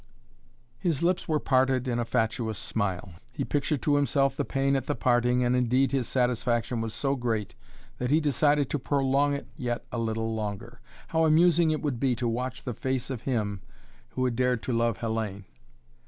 His 0.79 1.03
lips 1.03 1.27
were 1.27 1.39
parted 1.39 1.87
in 1.87 1.99
a 1.99 2.05
fatuous 2.05 2.57
smile. 2.57 3.13
He 3.33 3.45
pictured 3.45 3.83
to 3.83 3.97
himself 3.97 4.35
the 4.35 4.43
pain 4.43 4.75
at 4.75 4.87
the 4.87 4.95
parting 4.95 5.43
and 5.43 5.55
indeed 5.55 5.91
his 5.91 6.07
satisfaction 6.07 6.81
was 6.81 6.91
so 6.91 7.15
great 7.15 7.53
that 7.99 8.09
he 8.09 8.19
decided 8.19 8.67
to 8.71 8.79
prolong 8.79 9.35
it 9.35 9.45
yet 9.57 9.85
a 9.91 9.99
little 9.99 10.33
longer. 10.33 10.79
How 11.09 11.25
amusing 11.25 11.69
it 11.69 11.83
would 11.83 11.99
be 11.99 12.15
to 12.15 12.27
watch 12.27 12.63
the 12.63 12.73
face 12.73 13.11
of 13.11 13.21
him 13.29 13.61
who 14.15 14.25
had 14.25 14.35
dared 14.35 14.63
to 14.63 14.73
love 14.73 14.97
Hellayne. 15.01 15.43